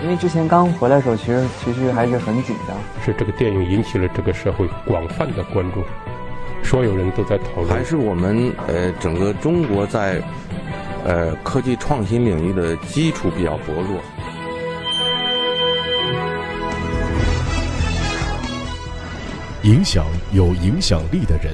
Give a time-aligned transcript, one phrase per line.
[0.00, 2.76] 因为之前刚回来的时候，其实其实还是很紧张。
[3.04, 5.82] 是这个电影引起了这个社会广泛的关注，
[6.62, 7.68] 所有人都在讨论。
[7.68, 10.22] 还是我们呃整个中国在
[11.04, 14.00] 呃科技创新领域的基础比较薄弱。
[19.64, 21.52] 影响有影响力的人，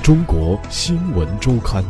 [0.00, 1.84] 中国新闻周刊。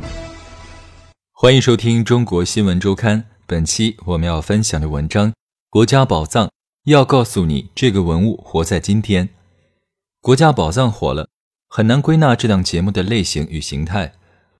[1.35, 3.23] 欢迎收听中国新闻周刊。
[3.47, 5.29] 本期我们要分享的文章
[5.73, 6.49] 《国家宝藏》，
[6.87, 9.29] 要告诉你这个文物活在今天。
[10.21, 11.29] 国家宝藏火了，
[11.69, 14.15] 很难归纳这档节目的类型与形态。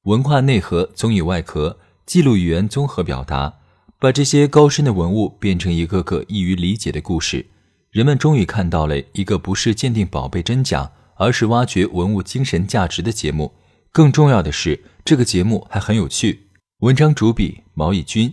[0.05, 3.59] 文化内核、综艺外壳、记录语言综合表达，
[3.99, 7.47] 把这些高深的文物变成一个个易于理解的故事。
[7.91, 13.55] 人们终于看到了一个不是鉴定宝贝真假，而是挖掘文物精神价值的节目。
[13.91, 16.51] 更重要的是，这个节目还很有趣。
[16.83, 18.33] 文章主笔毛以军，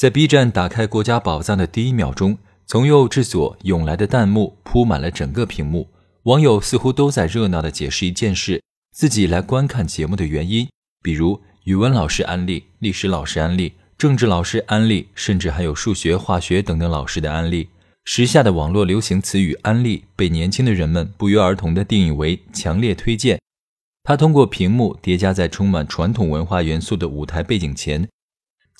[0.00, 5.90] 在 B 站打开国家宝藏的第一秒钟，从右至左涌来的弹幕铺满了整个屏幕。
[6.22, 8.62] 网友似乎都在热闹地解释一件事：
[8.96, 10.66] 自己来观看节目的原因，
[11.02, 17.68] 比如语文老师安利、历史老师安利、政治老师安利，甚至还有数学、化学等等老师的安利。
[18.06, 23.38] 时下的网络流行词语“安利”被年轻的人们不约而同地定义为强烈推荐。
[24.02, 28.08] 它通过屏幕叠加在充满传统文化元素的舞台背景前，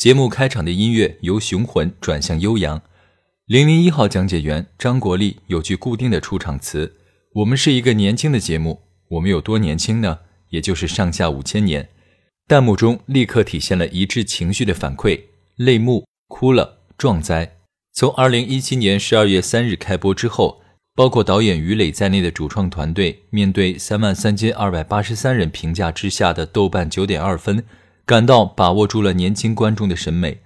[0.00, 2.80] 节目开场的音乐由雄浑转向悠扬。
[3.44, 6.96] 零零一号讲解员张国立有句固定的出场词
[7.36, 10.20] ：“我们是一个年轻的节目，我们有多年轻呢？
[10.48, 11.90] 也就是上下五千年。”
[12.48, 15.20] 弹幕中立刻体现了一致情绪的反馈：
[15.56, 17.58] 泪目、哭了、壮哉。
[17.92, 20.62] 从二零一七年十二月三日开播之后，
[20.94, 27.62] 包括导演于磊在内的主创团队，面对三万三千二百八十三人评价之下的豆瓣九点二分，
[28.10, 30.40] 感到把握住了年轻观众的审美。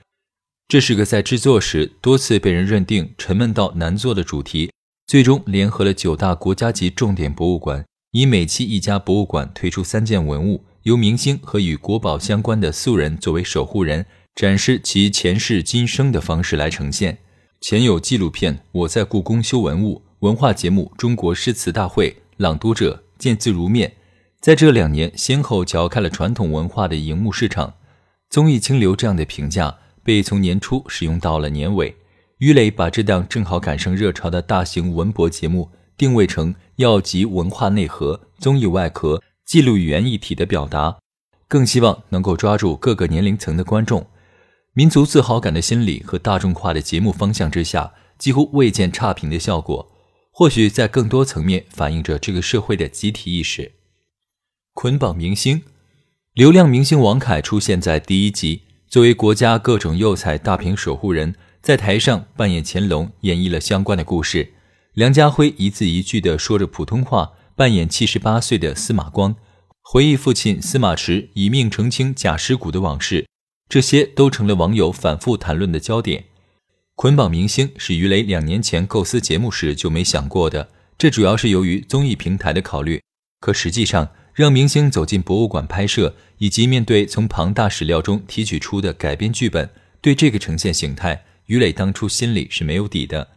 [0.69, 4.70] 这是个在制作时多次被人认定沉闷到难做的主题，
[5.07, 14.05] 最终联合了九大国家级重点博物馆，以每期一家博物馆推出三件文物，由明星和与国宝相关的素人作为守护人，
[14.35, 17.17] 展示其前世今生的方式来呈现。
[17.63, 23.95] 前有纪录片《我在故宫修文物》，文化节目《中国诗词大会》，朗读者见字如面，
[24.45, 27.73] 在这两年先后撬开了传统文化的荧幕市场。
[28.29, 31.97] 综艺清流这样的评价被从年初使用到了年尾。
[32.41, 40.99] 于磊把这档正好赶上热潮的大型文博节目定位成要集文化内核、综艺外壳、记录语言一体的表达，
[41.49, 44.07] 更希望能够抓住各个年龄层的观众。
[44.75, 49.91] 民族自豪感的心理和大众化的节目方向之下，几乎未见差评的效果。
[50.31, 53.73] 或许在更多层面反映着这个社会的集体意识。
[54.74, 55.62] 捆绑明星，
[56.33, 64.52] 流量明星王凯出现在第一集，作为国家各种釉彩大屏守护人，在台上扮演乾隆，演绎了相关的故事。
[64.95, 69.36] 梁家辉一字一句地说着普通话，扮演七十八岁的司马光，
[69.80, 73.27] 回忆父亲司马池以命澄清假尸骨的往事。
[73.68, 76.24] 这些都成了网友反复谈论的焦点。
[76.96, 83.01] 捆绑明星是于雷两年前构思节目时就没想过的，这主要是由于综艺平台的考虑。
[83.40, 93.28] 可实际上，让明星走进博物馆拍摄，以及面对从庞大史料中提取出的改编剧本，对这个呈现形态，于磊当初心里是没有底的。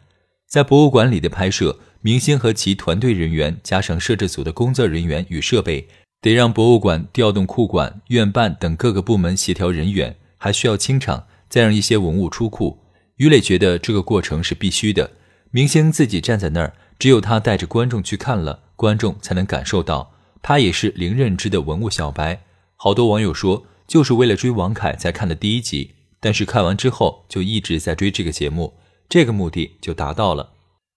[0.48, 5.88] 在博物馆里的拍摄，明星和其团队人员加上摄制组的工作人员与设备。
[6.20, 12.80] 得让博物馆调动库管、院办等各个部门协调人员，还需要清场，再让一些文物出库。
[13.18, 15.12] 于磊觉得这个过程是必须的。
[15.52, 20.17] 明星自己站在那儿，只有他带着观众去看了，观众才能感受到。
[20.42, 22.40] 他也是零认知的文物小白。
[22.76, 28.74] 好多网友说，就是为了追王凯才看的第一集，但是看完之后就一直在追这个节目，
[29.08, 30.50] 这个目的就达到了。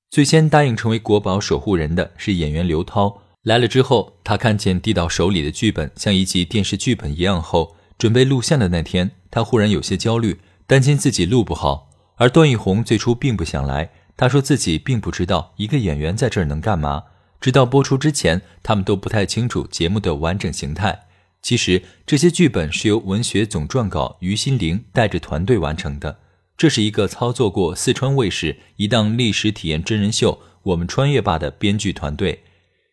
[0.10, 3.22] 最先答应成为国宝守护人的是演员刘涛。
[3.44, 7.76] 来了之后，他看见递到手里的剧本像一集电视剧本一样后。
[7.98, 11.92] 准备录像的那天，他忽然有些焦虑，担心自己录不好。
[12.16, 17.04] 而段奕宏最初并不想来，他说自己并不知道一个演员在这儿能干嘛。
[17.42, 21.08] 直到播出之前，他们都不太清楚节目的完整形态。
[21.42, 26.20] 其实这些剧本是由文学总撰稿于心凌带着团队完成的。
[26.56, 32.44] 这是一个操作过四川卫视一档历史体验真人秀《我们穿越吧》的编剧团队。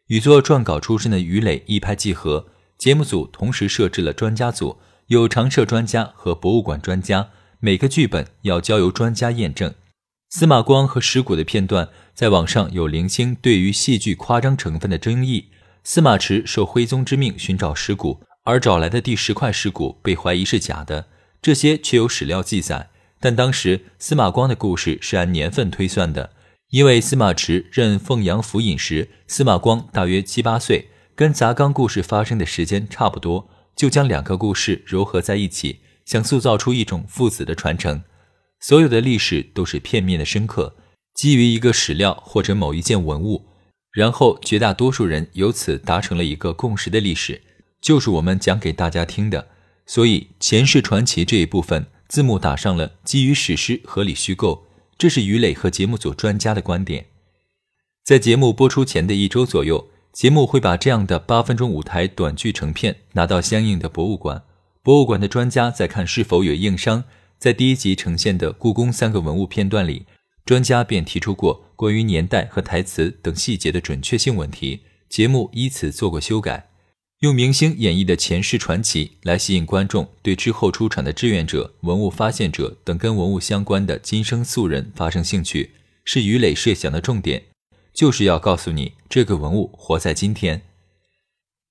[0.06, 2.47] 与做撰稿出身的于磊一拍即合，
[2.79, 4.79] 节目组同时设置了专家组，
[5.09, 7.29] 有常设专家和博物馆专家，
[7.61, 9.75] 每个剧本要交由专家验证。
[10.30, 15.46] 司马光和尸骨的片段在网上有零星对于戏剧夸张成分的争议。
[15.82, 21.06] 司马池受徽宗之命寻找尸骨，而找来的第十块尸骨被怀疑是假的，
[21.40, 22.90] 这些却有史料记载。
[23.19, 26.32] 但当时司马光的故事是按年份推算的，
[26.69, 38.02] 因为司马池任凤阳府尹时，司马光大约七八岁，跟砸缸故事发生的时间差不多，就将两个故事糅合在一起，想塑造出一种父子的传承。
[38.60, 40.75] 所有的历史都是片面的深刻，
[41.14, 43.46] 基于一个史料或者某一件文物，
[43.93, 47.43] 然后绝大多数人由此达成了一个共识的历史，
[47.81, 49.49] 就是我们讲给大家听的。
[49.87, 54.66] 所以前世传奇这一部分字幕打上了基于史诗合理虚构，
[54.99, 57.06] 这是于磊和节目组专家的观点。
[58.04, 64.43] 在节目播出前的一周左右，节目会把这样的八分钟舞台短剧成片拿到相应的博物馆，
[64.82, 67.04] 博物馆的专家再看是否有硬伤。
[67.38, 70.06] 在第一集呈现的故宫三个文物片段里，
[70.44, 76.69] 专家便提出过关于年代和台词等细节的准确性问题，节目依此做过修改，
[77.20, 85.70] 用明星演绎的前世传奇来吸引观众对之后出场的志愿者、文物发现者等跟文物相关的今生素人发生兴趣，
[86.05, 87.44] 是于磊设想的重点，
[87.94, 90.62] 就是要告诉你这个文物活在今天，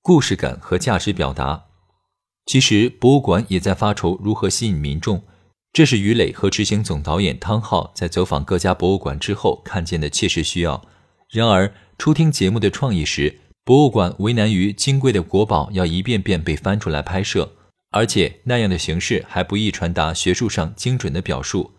[0.01, 1.65] 故事感和价值表达。
[2.45, 5.23] 其实博物馆也在发愁如何吸引民众。
[5.73, 10.83] 这是于磊和执行总导演汤浩在走访各家博物馆之后看见的切实需要。
[11.29, 17.53] 然而，初听节目的创意时，博物馆为难于金贵的国宝要一遍遍被翻出来拍摄，
[17.91, 21.73] 而且那样的形式还不易传达学术上精准的表述。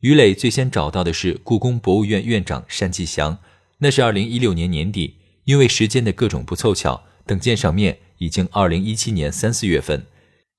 [0.00, 3.38] 于磊最先找到的是故宫博物院院长单霁翔，
[3.78, 10.06] 那是二零一六年年底，因为时间的各种不凑巧，等见上面已经二零一七年三四月份。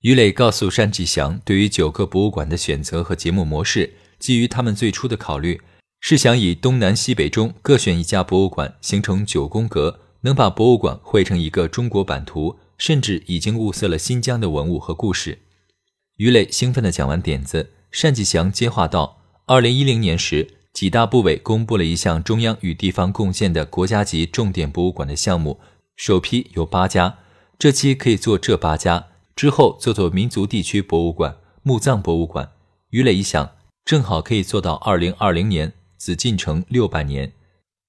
[0.01, 5.62] 于磊告诉单霁翔，对于九个博物馆的选择和节目模式，基于他们最初的考虑，
[6.00, 15.38] 是想以东南西北中各选一家博物馆，形成九宫格，能把博物馆绘成一个中国版图，甚至已经物色了新疆的文物和故事。
[16.18, 25.59] 于磊兴奋地讲完点子，单霁翔接话道：“二零一零年时，几大部委公布了一项中央与地方共建的国家级重点博物馆的项目，
[25.95, 27.19] 首批有八家，
[27.59, 29.09] 这期可以做这八家。”
[29.42, 32.52] 之后做做民族地区博物馆、墓葬博物馆。
[32.92, 33.54] 于磊一想，
[33.84, 37.34] 正好可以做到二零二零年，紫禁城六百年。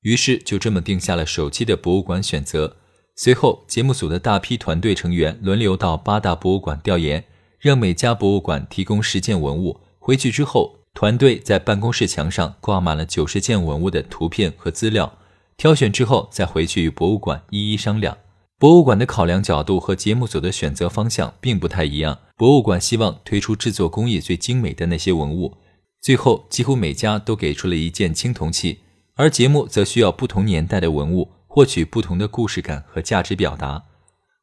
[0.01, 2.79] 于是就这么定下了首期的博物馆选择。
[3.17, 7.23] 随后，节目组的大批团队成员轮流到八大博物馆调研，
[7.59, 9.79] 让每家博物馆提供十件文物。
[9.99, 15.19] 回去之后，团队在办公室墙上挂满了九十件文物的图片和资料。
[15.59, 18.17] 挑选之后，再回去与博物馆一一商量。
[18.63, 22.17] 博物馆的考量角度和节目组的选择方向并不太一样。
[22.37, 25.57] 博物馆希望推出制作工艺最精美的那些文物，
[26.01, 28.79] 最后几乎每家都给出了一件青铜器，
[29.17, 33.83] 而节目则需要不同年代的文物，获取不同的故事感和价值表达。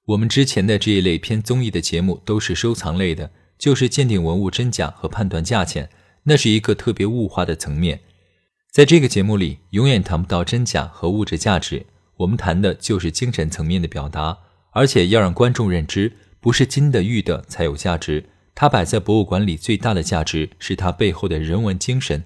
[0.08, 5.90] 我们之前的这一类偏综艺的节目都是收藏类的，就是鉴定文物真假和判断价钱，
[6.24, 8.02] 那是一个特别物化的层面。
[8.70, 11.86] 在这个节目里，永远谈不到真假和物质价值。
[12.20, 14.38] 我们谈的就是精神层面的表达，
[14.72, 16.12] 而且要让观众认知，
[16.42, 18.26] 不是金的玉的才有价值。
[18.54, 22.24] 它摆在博物馆里最大的价值是它背后的人文精神。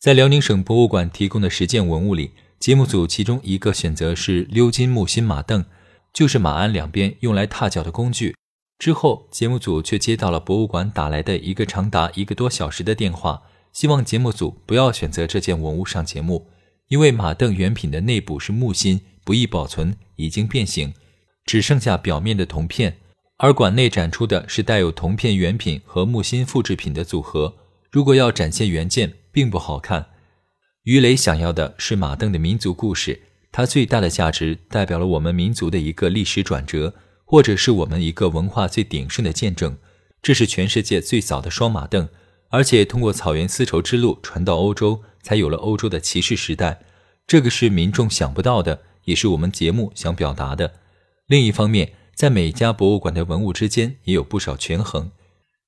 [0.00, 5.64] 在辽宁省博物馆提供的十件文物里，节目组其中一个选择是鎏金木心马镫，
[6.12, 8.36] 就是马鞍两边用来踏脚的工具。
[8.78, 13.42] 之后，节目组却接到了博物馆打来的一个长达一个多小时的电话，
[13.72, 16.46] 希望节目组不要选择这件文物上节目，
[16.86, 19.00] 因为马镫原品的内部是木心。
[19.24, 20.92] 不易保存，已经变形，
[21.44, 22.98] 只剩下表面的铜片。
[23.38, 27.56] 而馆内展出的是带有铜片原品和木心复制品的组合。
[27.90, 30.06] 如果要展现原件，并不好看。
[30.84, 39.76] 于雷想要的是马镫的民族故事，它最大的价值代表了我们民族的一个历史转折，或者是我们一个文化最鼎盛的见证。
[40.22, 42.08] 这是全世界最早的双马镫，
[42.50, 46.80] 而且通过草原丝绸之路传到欧洲，才有了欧洲的骑士时代。
[47.26, 48.82] 这个是民众想不到的。
[49.04, 50.74] 也是我们节目想表达的。
[51.26, 55.10] 另一方面，在每家博物馆的文物之间也有不少权衡。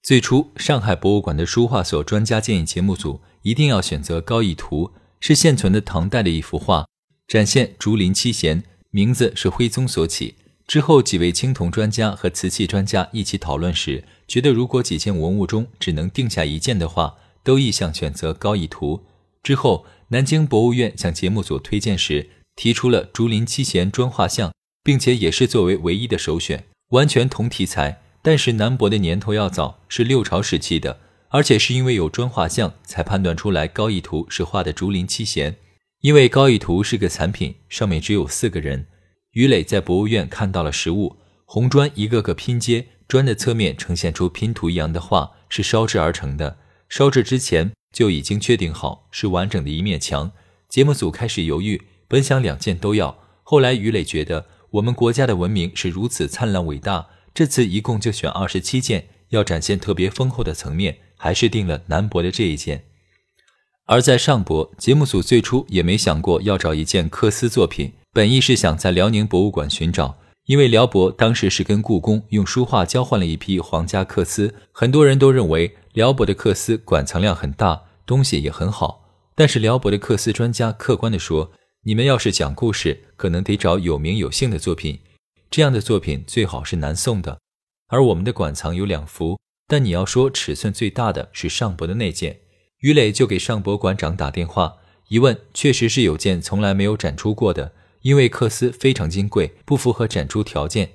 [0.03, 4.87] 最初，上海博物馆的书画所专家建议节目组一定要选择《高逸图》，
[5.19, 6.87] 是现存的唐代的一幅画，
[7.27, 10.35] 展现竹林七贤，名字是徽宗所起。
[10.67, 18.97] 之后，几位青铜专家和瓷器专家一起讨论时，觉得如果几件文物中只能定下一件的话，都意向选择《高逸图》。
[19.43, 22.31] 之后，南京博物院向节目组推荐时。
[22.57, 30.99] 提出了竹林七贤砖画像，并且也是作为唯一的首选，完全同题材，但是南博的年头要早，是六朝时期的，
[31.29, 35.57] 而且是因为有砖画像才判断出来高义图是画的竹林七贤。
[36.01, 38.87] 因为高义图是个残品，上面只有四个人。
[39.33, 46.59] 于磊在博物院看到了实物，红砖一个个拼接，砖的侧面呈现出拼图一样的画，是烧制而成的。
[46.89, 50.33] 烧制之前就已经确定好是完整的一面墙。
[50.69, 62.85] 节目组开始犹豫，本想两件都要，后来于磊觉得我们国家的文明是如此灿烂伟大，这次一共就选二十七件，要展现特别丰厚的层面，还是定了南博的这一件。
[63.87, 70.19] 而在上博，节目组最初也没想过要找一件缂丝作品，本意是想在辽宁博物馆寻找。
[70.47, 79.09] 因为辽博当时是跟故宫用书画交换了一批皇家缂丝，很多人都认为辽博的缂丝馆藏量很大，东西也很好。
[79.35, 81.51] 但是辽博的缂丝专家客观地说
[81.87, 84.99] ：“你们要是讲故事，可能得找有名有姓的作品，
[85.49, 87.39] 这样的作品最好是南宋的。
[87.87, 89.39] 而我们的馆藏有两幅，
[89.69, 92.41] 但你要说尺寸最大的是上博的那件。”
[92.83, 94.79] 于磊就给上博馆长打电话
[95.11, 97.73] 一问，确实是有件从来没有展出过的。
[98.01, 100.95] 因为缂丝非常金贵，不符合展出条件，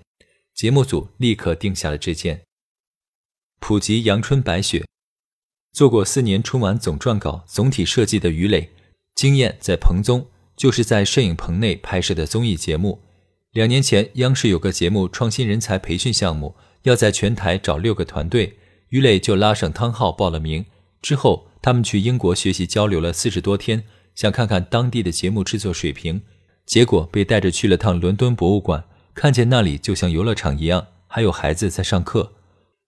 [0.54, 2.42] 节目组立刻定下了这件。
[3.62, 4.86] 普及阳春白雪，
[5.72, 8.72] 做过四年春晚总撰稿、总体设计的于磊，
[9.16, 10.28] 经验在棚中，
[10.62, 13.02] 就是在摄影棚内拍摄的综艺节目。
[13.54, 16.54] 两年前，央视有个节目创新人才培训项目，
[16.84, 20.64] 要在全台找六个团队，于磊就拉上汤浩报了名。
[21.02, 26.22] 之后，他们去英国学习交流了四十多天，想看看当地的节目制作水平。
[26.68, 28.84] 结果被带着去了趟伦敦博物馆，
[29.16, 32.34] 看见那里就像游乐场一样，还有孩子在上课。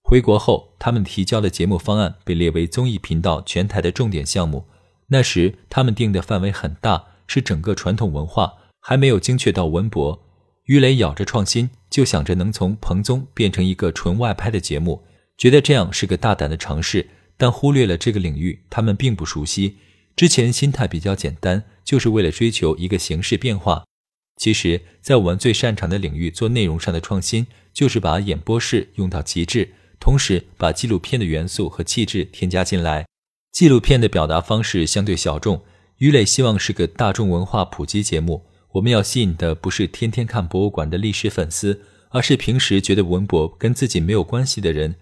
[0.04, 4.66] 回国后，他们提交的节目方案被列为综艺频道全台的重点项目。
[5.08, 10.24] 那时他们定的范围很大，是整个传统文化，还没有精确到文博。
[10.66, 15.04] 于磊咬着创新，就想着能从彭宗变成一个纯外拍的节目，
[15.38, 19.78] 觉得这样是个大胆的尝试，但忽略了这个领域他们并不熟悉。
[20.16, 23.84] 之前心态比较简单，就是为了追求一个形式变化。
[24.38, 33.06] 其实，在我们最擅长的领域做内容上的创新，就是把演播室用到极致，同时把纪录片的元素和气质添加进来。
[33.52, 35.62] 纪录片的表达方式相对小众，
[36.04, 38.44] 于磊希望是个大众文化普及节目。
[38.74, 41.80] 我们要吸引的不是天天看博物馆的历史粉丝，
[42.10, 44.96] 而是平时觉得文博跟自己没有关系的人。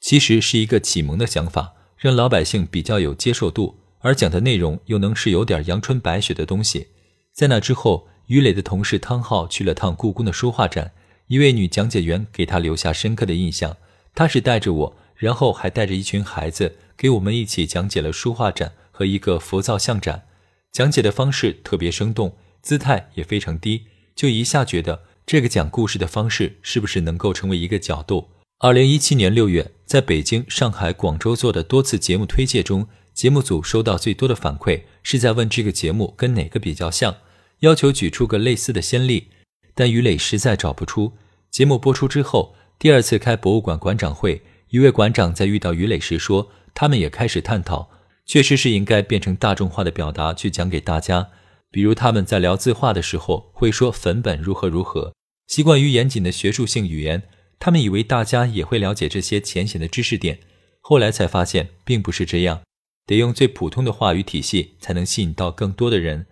[0.00, 3.76] 其实是一个启蒙的想法，让老百姓比较有接受度。
[4.00, 6.88] 而讲的内容又能是有点阳春白雪的东西。
[7.32, 10.90] 在那之后，于磊的同事汤浩去了趟故宫的书画展，
[11.28, 13.76] 一位女讲解员给他留下深刻的印象。
[14.16, 20.24] 她是带着我，然后还带着一群孩子，给我们一起讲解了书画展和一个佛造像展。
[20.72, 28.28] 讲解的方式特别生动，姿态也非常低，就一下觉得这个讲故事的方式是不是能够成为一个角度。
[28.58, 32.86] 二零一七年六月，在北京、上海、广州做的多次节目推介中。
[33.12, 37.16] 节目组收到最多的反馈是在问这个节目跟哪个比较像，
[37.58, 39.26] 要求举出个类似的先例，
[39.74, 41.12] 但于磊实在找不出。
[41.50, 47.90] 节目播出之后，第二次开博物馆馆长会，一位馆长在遇到于磊时说，他们也开始探讨，
[48.30, 51.30] 确实是应该变成大众化的表达去讲给大家。
[51.68, 55.12] 比如他们在聊字画的时候，会说粉本如何如何，
[55.48, 57.24] 习惯于严谨的学术性语言，
[57.58, 60.38] 他们以为大家也会了解这些浅显的知识点，
[60.80, 62.60] 后来才发现并不是这样。
[63.04, 66.26] 得用最普通的话语体系，才能吸引到更多的人。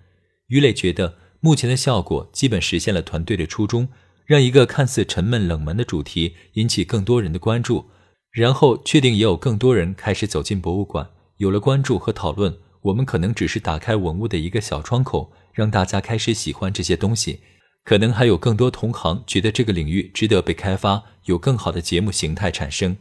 [0.46, 3.88] 于磊觉得，目前的效果基本实现了团队的初衷，
[4.24, 7.86] 让一个看似沉闷冷门的主题引起更多人的关注，
[8.30, 11.10] 然后确定也有更多人开始走进博物馆。
[11.38, 17.40] 有了关注和讨论，我们可能只是打开文物的一个小窗口，让大家开始喜欢这些东西。
[17.84, 22.96] 可能还有更多同行觉得这个领域值得被开发，有更好的节目形态产生。